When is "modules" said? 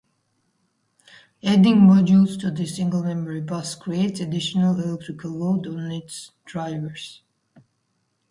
1.81-2.39